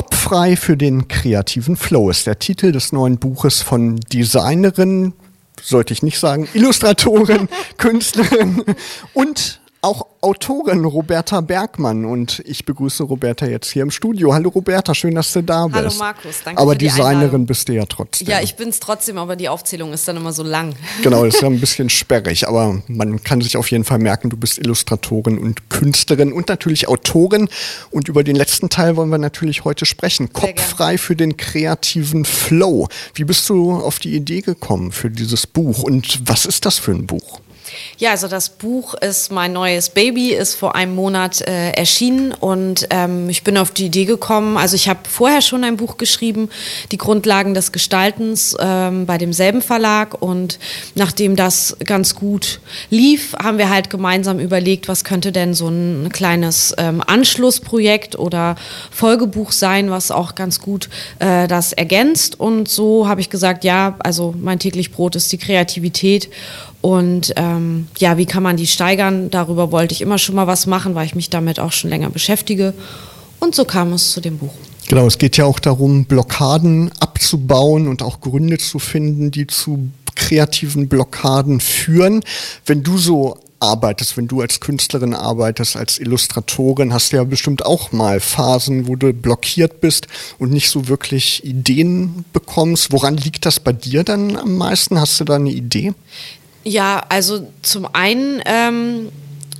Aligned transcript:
Kopffrei 0.00 0.56
für 0.56 0.78
den 0.78 1.08
kreativen 1.08 1.76
Flow 1.76 2.08
ist 2.08 2.26
der 2.26 2.38
Titel 2.38 2.72
des 2.72 2.90
neuen 2.90 3.18
Buches 3.18 3.60
von 3.60 4.00
Designerin, 4.00 5.12
sollte 5.60 5.92
ich 5.92 6.02
nicht 6.02 6.18
sagen, 6.18 6.48
Illustratorin, 6.54 7.50
Künstlerin 7.76 8.64
und 9.12 9.59
auch 9.82 10.06
Autorin 10.20 10.84
Roberta 10.84 11.40
Bergmann 11.40 12.04
und 12.04 12.42
ich 12.44 12.66
begrüße 12.66 13.02
Roberta 13.04 13.46
jetzt 13.46 13.70
hier 13.70 13.82
im 13.82 13.90
Studio. 13.90 14.34
Hallo 14.34 14.50
Roberta, 14.50 14.94
schön, 14.94 15.14
dass 15.14 15.32
du 15.32 15.42
da 15.42 15.66
bist. 15.66 15.76
Hallo 15.76 15.94
Markus, 15.98 16.42
danke 16.44 16.60
Aber 16.60 16.72
für 16.72 16.78
die 16.78 16.84
Designerin 16.86 17.16
Einladung. 17.16 17.46
bist 17.46 17.68
du 17.68 17.72
ja 17.72 17.86
trotzdem. 17.86 18.28
Ja, 18.28 18.42
ich 18.42 18.56
bin's 18.56 18.80
trotzdem, 18.80 19.16
aber 19.16 19.36
die 19.36 19.48
Aufzählung 19.48 19.94
ist 19.94 20.06
dann 20.06 20.16
immer 20.16 20.32
so 20.32 20.42
lang. 20.42 20.74
Genau, 21.02 21.24
das 21.24 21.36
ist 21.36 21.40
ja 21.40 21.48
ein 21.48 21.60
bisschen 21.60 21.88
sperrig, 21.88 22.46
aber 22.46 22.82
man 22.86 23.24
kann 23.24 23.40
sich 23.40 23.56
auf 23.56 23.70
jeden 23.70 23.84
Fall 23.84 23.98
merken, 23.98 24.28
du 24.28 24.36
bist 24.36 24.58
Illustratorin 24.58 25.38
und 25.38 25.70
Künstlerin 25.70 26.32
und 26.32 26.48
natürlich 26.48 26.88
Autorin. 26.88 27.48
Und 27.90 28.08
über 28.08 28.22
den 28.22 28.36
letzten 28.36 28.68
Teil 28.68 28.96
wollen 28.96 29.08
wir 29.08 29.18
natürlich 29.18 29.64
heute 29.64 29.86
sprechen. 29.86 30.30
Kopffrei 30.32 30.98
für 30.98 31.16
den 31.16 31.38
kreativen 31.38 32.26
Flow. 32.26 32.88
Wie 33.14 33.24
bist 33.24 33.48
du 33.48 33.72
auf 33.72 33.98
die 33.98 34.14
Idee 34.14 34.42
gekommen 34.42 34.92
für 34.92 35.08
dieses 35.10 35.46
Buch 35.46 35.82
und 35.82 36.20
was 36.28 36.44
ist 36.44 36.66
das 36.66 36.78
für 36.78 36.92
ein 36.92 37.06
Buch? 37.06 37.40
Ja, 37.98 38.10
also 38.10 38.28
das 38.28 38.50
Buch 38.50 38.94
ist 38.94 39.30
mein 39.30 39.52
neues 39.52 39.90
Baby, 39.90 40.32
ist 40.32 40.54
vor 40.54 40.74
einem 40.74 40.94
Monat 40.94 41.40
äh, 41.42 41.70
erschienen 41.72 42.32
und 42.32 42.86
ähm, 42.90 43.28
ich 43.28 43.44
bin 43.44 43.56
auf 43.56 43.70
die 43.70 43.86
Idee 43.86 44.04
gekommen, 44.04 44.56
also 44.56 44.76
ich 44.76 44.88
habe 44.88 45.00
vorher 45.08 45.42
schon 45.42 45.64
ein 45.64 45.76
Buch 45.76 45.96
geschrieben, 45.96 46.48
die 46.92 46.98
Grundlagen 46.98 47.54
des 47.54 47.72
Gestaltens 47.72 48.56
ähm, 48.58 49.06
bei 49.06 49.18
demselben 49.18 49.62
Verlag 49.62 50.20
und 50.20 50.58
nachdem 50.94 51.36
das 51.36 51.76
ganz 51.84 52.14
gut 52.14 52.60
lief, 52.90 53.34
haben 53.42 53.58
wir 53.58 53.70
halt 53.70 53.90
gemeinsam 53.90 54.38
überlegt, 54.38 54.88
was 54.88 55.04
könnte 55.04 55.32
denn 55.32 55.54
so 55.54 55.68
ein 55.68 56.10
kleines 56.12 56.74
ähm, 56.78 57.02
Anschlussprojekt 57.06 58.18
oder 58.18 58.56
Folgebuch 58.90 59.52
sein, 59.52 59.90
was 59.90 60.10
auch 60.10 60.34
ganz 60.34 60.60
gut 60.60 60.88
äh, 61.18 61.46
das 61.48 61.72
ergänzt. 61.72 62.38
Und 62.38 62.68
so 62.68 63.08
habe 63.08 63.20
ich 63.20 63.30
gesagt, 63.30 63.64
ja, 63.64 63.96
also 64.00 64.34
mein 64.38 64.58
täglich 64.58 64.92
Brot 64.92 65.16
ist 65.16 65.32
die 65.32 65.38
Kreativität 65.38 66.30
und 66.80 67.32
ähm, 67.36 67.88
ja, 67.98 68.16
wie 68.16 68.26
kann 68.26 68.42
man 68.42 68.56
die 68.56 68.66
steigern? 68.66 69.30
Darüber 69.30 69.70
wollte 69.70 69.94
ich 69.94 70.00
immer 70.00 70.18
schon 70.18 70.34
mal 70.34 70.46
was 70.46 70.66
machen, 70.66 70.94
weil 70.94 71.06
ich 71.06 71.14
mich 71.14 71.30
damit 71.30 71.60
auch 71.60 71.72
schon 71.72 71.90
länger 71.90 72.10
beschäftige. 72.10 72.72
Und 73.38 73.54
so 73.54 73.64
kam 73.64 73.92
es 73.92 74.12
zu 74.12 74.20
dem 74.20 74.38
Buch. 74.38 74.52
Genau, 74.88 75.06
es 75.06 75.18
geht 75.18 75.36
ja 75.36 75.44
auch 75.44 75.60
darum, 75.60 76.04
Blockaden 76.04 76.90
abzubauen 76.98 77.86
und 77.86 78.02
auch 78.02 78.20
Gründe 78.20 78.58
zu 78.58 78.78
finden, 78.78 79.30
die 79.30 79.46
zu 79.46 79.90
kreativen 80.16 80.88
Blockaden 80.88 81.60
führen. 81.60 82.22
Wenn 82.66 82.82
du 82.82 82.98
so 82.98 83.38
arbeitest, 83.60 84.16
wenn 84.16 84.26
du 84.26 84.40
als 84.40 84.60
Künstlerin 84.60 85.14
arbeitest, 85.14 85.76
als 85.76 85.98
Illustratorin, 85.98 86.92
hast 86.92 87.12
du 87.12 87.16
ja 87.16 87.24
bestimmt 87.24 87.64
auch 87.64 87.92
mal 87.92 88.18
Phasen, 88.18 88.88
wo 88.88 88.96
du 88.96 89.12
blockiert 89.12 89.80
bist 89.80 90.08
und 90.38 90.50
nicht 90.50 90.70
so 90.70 90.88
wirklich 90.88 91.44
Ideen 91.44 92.24
bekommst. 92.32 92.90
Woran 92.90 93.16
liegt 93.16 93.46
das 93.46 93.60
bei 93.60 93.72
dir 93.72 94.02
dann 94.02 94.36
am 94.36 94.56
meisten? 94.56 94.98
Hast 94.98 95.20
du 95.20 95.24
da 95.24 95.36
eine 95.36 95.50
Idee? 95.50 95.92
Ja, 96.64 97.02
also 97.08 97.46
zum 97.62 97.88
einen 97.94 98.42
ähm, 98.44 99.08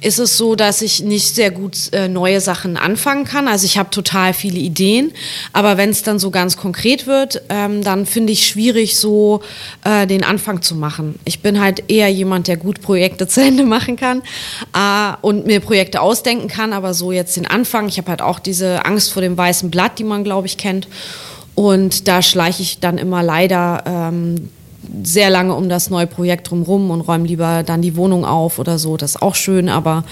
ist 0.01 0.19
es 0.19 0.37
so, 0.37 0.55
dass 0.55 0.83
ich 0.83 1.03
nicht 1.03 1.35
sehr 1.35 1.51
gut 1.51 1.93
äh, 1.93 2.09
neue 2.09 2.41
Sachen 2.41 2.77
anfangen 2.77 3.25
kann. 3.25 3.49
Also 3.49 3.67
ich 3.67 3.79
habe 3.79 3.91
total 3.91 4.33
viele 4.33 4.59
Ideen, 4.59 5.13
aber 5.53 5.77
wenn 5.77 5.91
es 5.91 6.03
dann 6.03 6.19
so 6.19 6.31
ganz 6.31 6.57
konkret 6.57 7.07
wird, 7.07 7.43
ähm, 7.49 7.83
dann 7.83 8.07
finde 8.07 8.33
ich 8.33 8.47
schwierig, 8.47 8.99
so 8.99 9.43
äh, 9.85 10.07
den 10.07 10.25
Anfang 10.25 10.63
zu 10.63 10.75
machen. 10.75 11.19
Ich 11.25 11.41
bin 11.41 11.61
halt 11.61 11.91
eher 11.91 12.09
jemand, 12.09 12.49
der 12.49 12.57
gut 12.57 12.81
Projekte 12.81 13.27
zu 13.29 13.43
Ende 13.43 13.65
machen 13.65 13.97
kann 13.97 14.23
äh, 14.75 15.17
und 15.23 15.47
mir 15.47 15.61
Projekte 15.61 16.01
ausdenken 16.01 16.49
kann, 16.49 16.73
aber 16.73 16.95
so 16.95 17.13
jetzt 17.13 17.37
den 17.37 17.47
Anfang. 17.47 17.89
Ich 17.89 17.99
habe 17.99 18.11
halt 18.11 18.23
auch 18.23 18.39
diese 18.39 18.85
Angst 18.85 19.13
vor 19.13 19.23
dem 19.23 19.37
weißen 19.37 19.71
Blatt, 19.71 19.99
die 19.99 20.05
man, 20.05 20.25
glaube 20.25 20.47
ich, 20.47 20.57
kennt. 20.57 20.89
Und 21.55 22.09
da 22.09 22.23
schleiche 22.23 22.63
ich 22.63 22.81
dann 22.81 22.97
immer 22.97 23.23
leider 23.23 23.83
ähm, 23.87 24.49
sehr 25.03 25.31
lange 25.31 25.55
um 25.55 25.69
das 25.69 25.91
neue 25.91 26.07
Projekt 26.07 26.51
drumherum 26.51 26.91
und 26.91 27.01
räume 27.03 27.27
lieber 27.27 27.63
dann 27.63 27.83
die 27.83 27.97
Wohnung 27.97 28.25
auf 28.25 28.59
oder 28.59 28.79
so. 28.79 28.97
Das 28.97 29.13
ist 29.17 29.23
auch 29.23 29.35
schön, 29.35 29.69
aber 29.69 30.05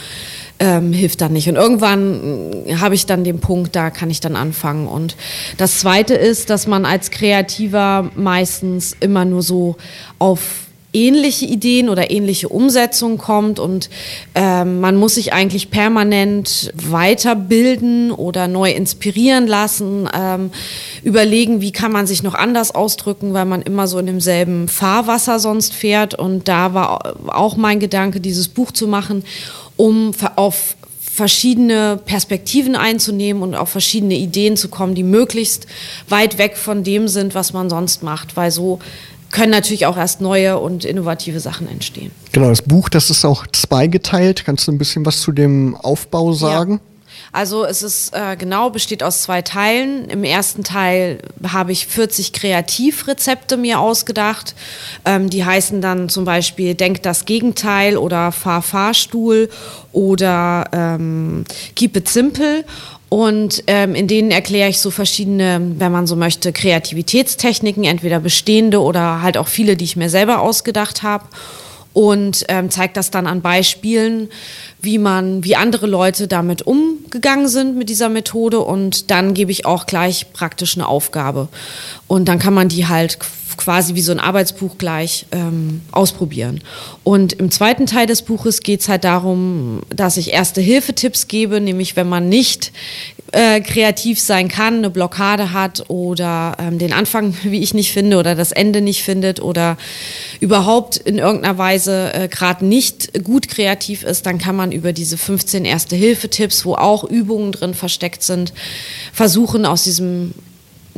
ähm, 0.59 0.93
hilft 0.93 1.21
dann 1.21 1.33
nicht. 1.33 1.49
Und 1.49 1.57
irgendwann 1.57 2.65
äh, 2.67 2.77
habe 2.77 2.95
ich 2.95 3.07
dann 3.07 3.25
den 3.25 3.41
Punkt, 3.41 3.77
da 3.77 3.91
kann 3.91 4.11
ich 4.11 4.21
dann 4.21 4.37
anfangen. 4.37 4.89
Und 4.89 5.17
das 5.57 5.79
Zweite 5.79 6.15
ist, 6.15 6.51
dass 6.51 6.67
man 6.67 6.85
als 6.85 7.11
Kreativer 7.11 8.11
meistens 8.17 8.97
immer 8.99 9.25
nur 9.25 9.43
so 9.43 9.77
auf 10.19 10.68
ähnliche 10.93 11.45
Ideen 11.45 11.89
oder 11.89 12.11
ähnliche 12.11 12.49
Umsetzungen 12.49 13.19
kommt 13.19 13.59
und 13.59 13.91
ähm, 14.35 14.81
man 14.81 14.97
muss 14.97 15.17
sich 15.17 15.35
eigentlich 15.35 15.71
permanent 15.71 16.73
weiterbilden 16.75 18.11
oder 18.11 18.49
neu 18.49 18.71
inspirieren 18.71 19.47
lassen, 19.47 20.09
ähm, 20.15 20.51
überlegen, 21.03 21.61
wie 21.61 21.73
kann 21.73 21.93
man 21.93 22.07
sich 22.07 22.23
noch 22.23 22.35
anders 22.35 22.75
ausdrücken, 22.75 23.35
weil 23.35 23.45
man 23.45 23.61
immer 23.61 23.87
so 23.87 23.99
in 23.99 24.07
demselben 24.07 24.67
Fahrwasser 24.69 25.39
sonst 25.39 25.75
fährt. 25.75 26.15
Und 26.15 26.49
da 26.49 26.73
war 26.73 27.17
auch 27.27 27.57
mein 27.57 27.81
Gedanke, 27.81 28.21
dieses 28.21 28.49
Buch 28.49 28.73
zu 28.73 28.89
machen, 28.89 29.25
um 29.77 30.13
auf 30.37 30.75
verschiedene 31.19 32.01
Perspektiven 32.03 32.77
einzunehmen 32.77 33.43
und 33.43 33.57
auf 33.57 33.71
verschiedene 33.71 34.15
Ideen 34.15 34.57
zu 34.57 34.69
kommen, 34.69 34.95
die 34.95 35.03
möglichst 35.03 35.67
weit 36.09 36.39
weg 36.39 36.57
von 36.57 36.85
dem 36.85 37.09
sind, 37.09 37.35
was 37.35 37.53
man 37.53 37.69
sonst 37.69 38.05
macht, 38.05 38.37
weil 38.37 38.53
so 38.53 38.79
können 39.31 39.51
natürlich 39.51 39.87
auch 39.87 39.97
erst 39.97 40.21
neue 40.21 40.59
und 40.59 40.85
innovative 40.85 41.41
Sachen 41.41 41.69
entstehen. 41.69 42.11
Genau, 42.33 42.49
das 42.49 42.63
Buch, 42.63 42.89
das 42.89 43.11
ist 43.11 43.25
auch 43.25 43.47
zweigeteilt. 43.49 44.45
Kannst 44.45 44.67
du 44.67 44.73
ein 44.73 44.79
bisschen 44.79 45.05
was 45.05 45.21
zu 45.21 45.33
dem 45.33 45.77
Aufbau 45.77 46.33
sagen? 46.33 46.75
Ja. 46.75 46.81
Also 47.33 47.65
es 47.65 47.83
ist 47.83 48.15
äh, 48.15 48.37
genau, 48.37 48.71
besteht 48.71 49.03
aus 49.03 49.23
zwei 49.23 49.43
Teilen. 49.43 50.09
Im 50.09 50.25
ersten 50.25 50.65
Teil 50.65 51.19
habe 51.47 51.73
ich 51.73 51.87
40 51.87 52.33
Kreativrezepte 52.33 53.57
mir 53.57 53.81
ausgedacht. 53.81 54.55
Ähm, 55.05 55.29
die 55.29 55.45
heißen 55.45 55.81
dann 55.81 56.09
zum 56.09 56.25
Beispiel 56.25 56.75
Denk 56.75 57.03
das 57.03 57.27
Gegenteil 57.27 57.97
oder 57.97 58.33
Fahr 58.33 58.63
Fahrstuhl 58.63 59.51
oder 59.93 60.65
ähm, 60.73 61.45
Keep 61.77 61.97
it 61.97 62.09
simple. 62.09 62.65
Und 63.09 63.65
ähm, 63.69 63.95
in 63.95 64.07
denen 64.07 64.31
erkläre 64.31 64.69
ich 64.69 64.81
so 64.81 64.91
verschiedene, 64.91 65.61
wenn 65.79 65.93
man 65.93 66.07
so 66.07 66.15
möchte, 66.15 66.53
Kreativitätstechniken, 66.53 67.85
entweder 67.85 68.21
bestehende 68.21 68.83
oder 68.83 69.23
halt 69.23 69.39
auch 69.39 69.49
viele, 69.49 69.77
die 69.77 69.85
ich 69.85 69.97
mir 69.97 70.11
selber 70.11 70.41
ausgedacht 70.41 71.03
habe. 71.03 71.25
Und 71.95 72.45
ähm, 72.49 72.71
zeigt 72.71 72.97
das 72.97 73.11
dann 73.11 73.27
an 73.27 73.41
Beispielen, 73.41 74.29
wie 74.81 74.99
man, 74.99 75.43
wie 75.43 75.57
andere 75.57 75.87
Leute 75.87 76.29
damit 76.29 76.63
umgegangen 76.63 77.49
sind 77.49 77.77
mit 77.77 77.89
dieser 77.89 78.11
Methode. 78.11 78.61
Und 78.61 79.11
dann 79.11 79.33
gebe 79.33 79.51
ich 79.51 79.65
auch 79.65 79.87
gleich 79.87 80.33
praktisch 80.33 80.77
eine 80.77 80.87
Aufgabe. 80.87 81.49
Und 82.07 82.27
dann 82.27 82.39
kann 82.39 82.55
man 82.55 82.69
die 82.69 82.87
halt 82.87 83.19
quasi 83.69 83.95
wie 83.95 84.01
so 84.01 84.13
ein 84.13 84.19
Arbeitsbuch 84.19 84.79
gleich 84.79 85.27
ähm, 85.31 85.83
ausprobieren. 85.93 86.63
Und 87.05 87.35
im 87.35 87.51
zweiten 87.51 87.85
Teil 87.85 88.07
des 88.07 88.23
Buches 88.23 88.63
geht 88.63 88.81
es 88.81 88.89
halt 88.89 89.05
darum, 89.05 89.83
dass 89.91 90.17
ich 90.17 90.33
erste 90.33 90.63
Hilfetipps 90.63 91.29
gebe, 91.29 91.61
nämlich 91.61 91.95
wenn 91.95 92.09
man 92.09 92.31
nicht 92.31 92.73
äh, 93.33 93.61
kreativ 93.61 94.23
sein 94.23 94.49
kann, 94.49 94.79
eine 94.79 94.89
Blockade 94.89 95.53
hat 95.53 95.85
oder 95.91 96.57
ähm, 96.59 96.79
den 96.79 96.95
Anfang, 96.95 97.37
wie 97.43 97.61
ich 97.61 97.75
nicht 97.75 97.93
finde, 97.93 98.17
oder 98.17 98.35
das 98.35 98.53
Ende 98.53 98.81
nicht 98.81 99.03
findet 99.03 99.43
oder 99.43 99.77
überhaupt 100.41 100.97
in 100.97 101.19
irgendeiner 101.19 101.59
Weise 101.59 102.15
äh, 102.15 102.29
gerade 102.29 102.65
nicht 102.65 103.23
gut 103.23 103.49
kreativ 103.49 104.03
ist, 104.03 104.25
dann 104.25 104.39
kann 104.39 104.57
man 104.57 104.73
über 104.73 104.95
diese 104.95 105.19
15 105.19 105.67
Erste-Hilfe-Tipps, 105.67 106.65
wo 106.65 106.75
auch 106.75 107.05
Übungen 107.05 107.53
drin 107.53 107.75
versteckt 107.75 108.23
sind, 108.23 108.55
versuchen 109.13 109.67
aus 109.67 109.85
diesem 109.85 110.33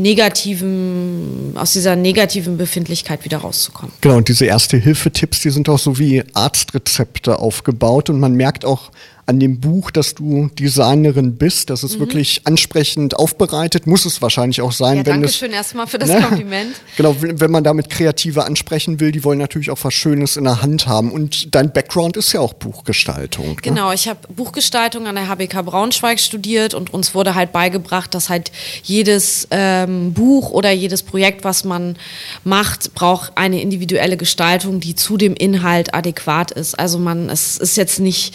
negativen, 0.00 1.52
aus 1.54 1.72
dieser 1.72 1.96
negativen 1.96 2.56
Befindlichkeit 2.56 3.24
wieder 3.24 3.38
rauszukommen. 3.38 3.92
Genau, 4.00 4.16
und 4.16 4.28
diese 4.28 4.46
Erste-Hilfe-Tipps, 4.46 5.40
die 5.40 5.50
sind 5.50 5.68
auch 5.68 5.78
so 5.78 5.98
wie 5.98 6.24
Arztrezepte 6.32 7.38
aufgebaut 7.38 8.10
und 8.10 8.20
man 8.20 8.34
merkt 8.34 8.64
auch 8.64 8.90
an 9.26 9.38
dem 9.38 9.60
Buch, 9.60 9.90
dass 9.90 10.14
du 10.14 10.50
Designerin 10.58 11.36
bist. 11.36 11.70
Das 11.70 11.84
ist 11.84 11.96
mhm. 11.96 12.00
wirklich 12.00 12.42
ansprechend 12.44 13.16
aufbereitet, 13.16 13.86
muss 13.86 14.04
es 14.04 14.20
wahrscheinlich 14.22 14.60
auch 14.60 14.72
sein. 14.72 14.98
Ja, 14.98 15.06
wenn 15.06 15.12
danke 15.12 15.26
es, 15.26 15.36
schön 15.36 15.52
erstmal 15.52 15.86
für 15.86 15.98
das 15.98 16.08
ne? 16.08 16.20
Kompliment. 16.20 16.76
Genau, 16.96 17.16
wenn 17.18 17.50
man 17.50 17.64
damit 17.64 17.88
Kreative 17.88 18.44
ansprechen 18.44 19.00
will, 19.00 19.12
die 19.12 19.24
wollen 19.24 19.38
natürlich 19.38 19.70
auch 19.70 19.78
was 19.82 19.94
Schönes 19.94 20.36
in 20.36 20.44
der 20.44 20.60
Hand 20.60 20.86
haben. 20.86 21.12
Und 21.12 21.54
dein 21.54 21.72
Background 21.72 22.16
ist 22.16 22.32
ja 22.32 22.40
auch 22.40 22.52
Buchgestaltung. 22.52 23.48
Ne? 23.48 23.56
Genau, 23.62 23.92
ich 23.92 24.08
habe 24.08 24.20
Buchgestaltung 24.34 25.06
an 25.06 25.14
der 25.14 25.28
HBK 25.28 25.62
Braunschweig 25.62 26.20
studiert 26.20 26.74
und 26.74 26.92
uns 26.92 27.14
wurde 27.14 27.34
halt 27.34 27.52
beigebracht, 27.52 28.12
dass 28.14 28.28
halt 28.28 28.50
jedes 28.82 29.48
ähm, 29.50 30.12
Buch 30.12 30.50
oder 30.50 30.70
jedes 30.70 31.02
Projekt, 31.02 31.44
was 31.44 31.64
man 31.64 31.96
macht, 32.44 32.94
braucht 32.94 33.32
eine 33.36 33.62
individuelle 33.62 34.16
Gestaltung, 34.16 34.80
die 34.80 34.94
zu 34.94 35.16
dem 35.16 35.34
Inhalt 35.34 35.94
adäquat 35.94 36.50
ist. 36.50 36.78
Also 36.78 36.98
man, 36.98 37.30
es 37.30 37.56
ist 37.56 37.76
jetzt 37.76 38.00
nicht 38.00 38.34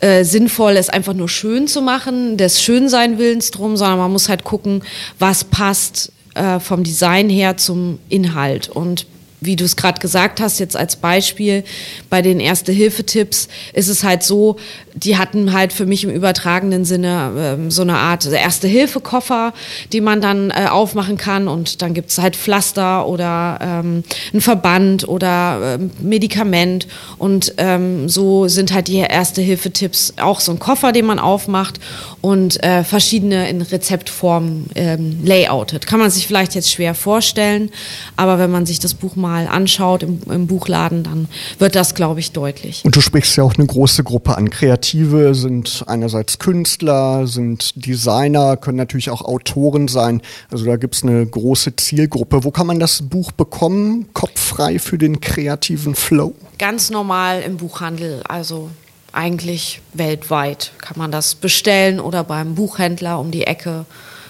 äh, 0.00 0.13
sinnvoll, 0.22 0.76
es 0.76 0.88
einfach 0.88 1.14
nur 1.14 1.28
schön 1.28 1.66
zu 1.66 1.82
machen, 1.82 2.36
des 2.36 2.62
Schönsein-Willens 2.62 3.50
drum, 3.50 3.76
sondern 3.76 3.98
man 3.98 4.12
muss 4.12 4.28
halt 4.28 4.44
gucken, 4.44 4.82
was 5.18 5.44
passt 5.44 6.12
äh, 6.34 6.60
vom 6.60 6.84
Design 6.84 7.28
her 7.28 7.56
zum 7.56 7.98
Inhalt. 8.08 8.68
Und 8.68 9.06
wie 9.44 9.56
du 9.56 9.64
es 9.64 9.76
gerade 9.76 10.00
gesagt 10.00 10.40
hast, 10.40 10.58
jetzt 10.58 10.76
als 10.76 10.96
Beispiel 10.96 11.64
bei 12.10 12.22
den 12.22 12.40
Erste-Hilfe-Tipps 12.40 13.48
ist 13.72 13.88
es 13.88 14.04
halt 14.04 14.22
so, 14.22 14.56
die 14.94 15.18
hatten 15.18 15.52
halt 15.52 15.72
für 15.72 15.86
mich 15.86 16.04
im 16.04 16.10
übertragenen 16.10 16.84
Sinne 16.84 17.32
ähm, 17.36 17.70
so 17.70 17.82
eine 17.82 17.96
Art 17.96 18.26
Erste-Hilfe-Koffer, 18.26 19.52
die 19.92 20.00
man 20.00 20.20
dann 20.20 20.50
äh, 20.50 20.66
aufmachen 20.70 21.16
kann 21.16 21.48
und 21.48 21.82
dann 21.82 21.94
gibt 21.94 22.10
es 22.10 22.18
halt 22.18 22.36
Pflaster 22.36 23.06
oder 23.06 23.58
ähm, 23.60 24.04
ein 24.32 24.40
Verband 24.40 25.08
oder 25.08 25.76
ähm, 25.80 25.90
Medikament 26.00 26.86
und 27.18 27.54
ähm, 27.58 28.08
so 28.08 28.48
sind 28.48 28.72
halt 28.72 28.88
die 28.88 28.98
Erste-Hilfe-Tipps 28.98 30.14
auch 30.20 30.40
so 30.40 30.52
ein 30.52 30.58
Koffer, 30.58 30.92
den 30.92 31.06
man 31.06 31.18
aufmacht 31.18 31.80
und 32.20 32.62
äh, 32.62 32.84
verschiedene 32.84 33.48
in 33.48 33.62
Rezeptformen 33.62 34.66
ähm, 34.74 35.18
layoutet. 35.24 35.86
Kann 35.86 35.98
man 35.98 36.10
sich 36.10 36.26
vielleicht 36.26 36.54
jetzt 36.54 36.70
schwer 36.70 36.94
vorstellen, 36.94 37.70
aber 38.16 38.38
wenn 38.38 38.50
man 38.50 38.64
sich 38.64 38.78
das 38.78 38.94
Buch 38.94 39.16
mal 39.16 39.33
mal 39.34 39.48
anschaut 39.48 40.04
im, 40.04 40.20
im 40.30 40.46
Buchladen, 40.46 41.02
dann 41.02 41.28
wird 41.58 41.74
das, 41.74 41.94
glaube 41.94 42.20
ich, 42.20 42.30
deutlich. 42.30 42.84
Und 42.84 42.94
du 42.94 43.00
sprichst 43.00 43.36
ja 43.36 43.42
auch 43.42 43.54
eine 43.54 43.66
große 43.66 44.04
Gruppe 44.04 44.36
an. 44.36 44.48
Kreative 44.48 45.34
sind 45.34 45.82
einerseits 45.88 46.38
Künstler, 46.38 47.26
sind 47.26 47.84
Designer, 47.84 48.56
können 48.56 48.78
natürlich 48.78 49.10
auch 49.10 49.22
Autoren 49.22 49.88
sein. 49.88 50.22
Also 50.52 50.64
da 50.66 50.76
gibt 50.76 50.94
es 50.94 51.02
eine 51.02 51.26
große 51.26 51.74
Zielgruppe. 51.74 52.44
Wo 52.44 52.52
kann 52.52 52.68
man 52.68 52.78
das 52.78 53.02
Buch 53.02 53.32
bekommen? 53.32 54.06
Kopffrei 54.12 54.78
für 54.78 54.98
den 54.98 55.20
kreativen 55.20 55.96
Flow? 55.96 56.34
Ganz 56.58 56.90
normal 56.90 57.42
im 57.42 57.56
Buchhandel. 57.56 58.22
Also 58.28 58.70
eigentlich 59.12 59.80
weltweit 59.92 60.72
kann 60.78 60.96
man 60.96 61.10
das 61.10 61.34
bestellen 61.34 61.98
oder 61.98 62.22
beim 62.22 62.54
Buchhändler 62.54 63.18
um 63.18 63.32
die 63.32 63.46
Ecke 63.46 63.84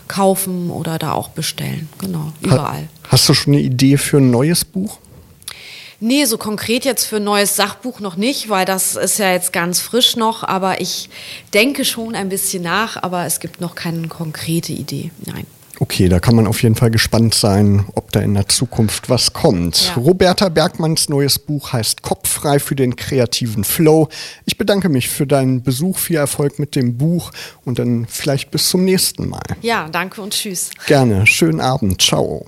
kaufen 0.08 0.70
oder 0.70 0.98
da 0.98 1.12
auch 1.12 1.28
bestellen. 1.28 1.88
Genau, 1.98 2.32
überall. 2.40 2.88
Hast 3.08 3.28
du 3.28 3.34
schon 3.34 3.54
eine 3.54 3.62
Idee 3.62 3.96
für 3.96 4.18
ein 4.18 4.30
neues 4.30 4.64
Buch? 4.64 4.98
Nee, 6.00 6.24
so 6.26 6.36
konkret 6.36 6.84
jetzt 6.84 7.04
für 7.04 7.16
ein 7.16 7.24
neues 7.24 7.56
Sachbuch 7.56 8.00
noch 8.00 8.16
nicht, 8.16 8.48
weil 8.50 8.66
das 8.66 8.96
ist 8.96 9.18
ja 9.18 9.32
jetzt 9.32 9.52
ganz 9.52 9.80
frisch 9.80 10.16
noch, 10.16 10.42
aber 10.42 10.80
ich 10.80 11.08
denke 11.54 11.84
schon 11.84 12.14
ein 12.14 12.28
bisschen 12.28 12.62
nach, 12.62 13.02
aber 13.02 13.24
es 13.24 13.40
gibt 13.40 13.60
noch 13.60 13.74
keine 13.74 14.08
konkrete 14.08 14.72
Idee. 14.72 15.12
Nein. 15.24 15.46
Okay, 15.80 16.08
da 16.08 16.20
kann 16.20 16.36
man 16.36 16.46
auf 16.46 16.62
jeden 16.62 16.74
Fall 16.74 16.90
gespannt 16.90 17.34
sein, 17.34 17.84
ob 17.94 18.12
da 18.12 18.20
in 18.20 18.34
der 18.34 18.48
Zukunft 18.48 19.10
was 19.10 19.32
kommt. 19.32 19.88
Ja. 19.88 19.94
Roberta 19.94 20.48
Bergmanns 20.48 21.08
neues 21.08 21.38
Buch 21.38 21.72
heißt 21.72 22.02
Kopffrei 22.02 22.58
für 22.58 22.76
den 22.76 22.96
kreativen 22.96 23.64
Flow. 23.64 24.08
Ich 24.44 24.56
bedanke 24.56 24.88
mich 24.88 25.08
für 25.08 25.26
deinen 25.26 25.62
Besuch, 25.62 25.98
viel 25.98 26.16
Erfolg 26.16 26.58
mit 26.58 26.76
dem 26.76 26.96
Buch 26.96 27.32
und 27.64 27.78
dann 27.78 28.06
vielleicht 28.08 28.50
bis 28.50 28.68
zum 28.68 28.84
nächsten 28.84 29.28
Mal. 29.28 29.42
Ja, 29.62 29.88
danke 29.90 30.22
und 30.22 30.32
tschüss. 30.32 30.70
Gerne, 30.86 31.26
schönen 31.26 31.60
Abend, 31.60 32.00
ciao. 32.00 32.46